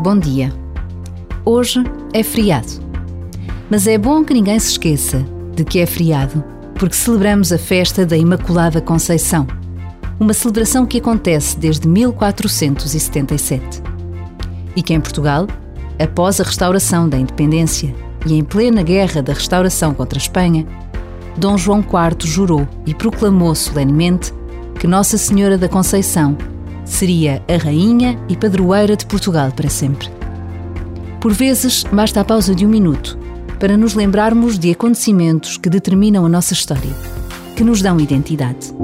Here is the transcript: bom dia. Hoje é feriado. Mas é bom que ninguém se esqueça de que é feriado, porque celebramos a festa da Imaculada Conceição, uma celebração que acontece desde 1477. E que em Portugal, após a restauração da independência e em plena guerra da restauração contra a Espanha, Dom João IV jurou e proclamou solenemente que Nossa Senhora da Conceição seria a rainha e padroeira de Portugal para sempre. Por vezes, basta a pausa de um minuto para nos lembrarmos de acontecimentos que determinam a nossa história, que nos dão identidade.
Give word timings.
bom 0.00 0.18
dia. 0.18 0.52
Hoje 1.44 1.82
é 2.12 2.22
feriado. 2.22 2.82
Mas 3.70 3.86
é 3.86 3.96
bom 3.96 4.24
que 4.24 4.34
ninguém 4.34 4.58
se 4.58 4.72
esqueça 4.72 5.24
de 5.54 5.64
que 5.64 5.78
é 5.78 5.86
feriado, 5.86 6.42
porque 6.74 6.96
celebramos 6.96 7.52
a 7.52 7.58
festa 7.58 8.04
da 8.04 8.16
Imaculada 8.16 8.80
Conceição, 8.80 9.46
uma 10.18 10.32
celebração 10.32 10.86
que 10.86 10.98
acontece 10.98 11.58
desde 11.58 11.88
1477. 11.88 13.82
E 14.76 14.82
que 14.82 14.92
em 14.92 15.00
Portugal, 15.00 15.46
após 15.98 16.40
a 16.40 16.44
restauração 16.44 17.08
da 17.08 17.18
independência 17.18 17.94
e 18.26 18.34
em 18.34 18.44
plena 18.44 18.82
guerra 18.82 19.22
da 19.22 19.32
restauração 19.32 19.94
contra 19.94 20.18
a 20.18 20.22
Espanha, 20.22 20.66
Dom 21.36 21.56
João 21.56 21.80
IV 21.80 22.28
jurou 22.28 22.68
e 22.86 22.94
proclamou 22.94 23.54
solenemente 23.54 24.32
que 24.78 24.86
Nossa 24.86 25.16
Senhora 25.16 25.56
da 25.56 25.68
Conceição 25.68 26.36
seria 26.84 27.42
a 27.48 27.56
rainha 27.56 28.18
e 28.28 28.36
padroeira 28.36 28.96
de 28.96 29.06
Portugal 29.06 29.50
para 29.52 29.70
sempre. 29.70 30.08
Por 31.20 31.32
vezes, 31.32 31.84
basta 31.84 32.20
a 32.20 32.24
pausa 32.24 32.54
de 32.54 32.66
um 32.66 32.68
minuto 32.68 33.18
para 33.58 33.76
nos 33.76 33.94
lembrarmos 33.94 34.58
de 34.58 34.70
acontecimentos 34.70 35.56
que 35.56 35.70
determinam 35.70 36.26
a 36.26 36.28
nossa 36.28 36.52
história, 36.52 36.90
que 37.56 37.64
nos 37.64 37.80
dão 37.80 37.98
identidade. 37.98 38.74